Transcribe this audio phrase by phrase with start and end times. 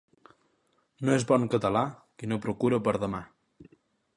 [1.09, 1.83] No és bon català
[2.21, 3.21] qui no procura per demà.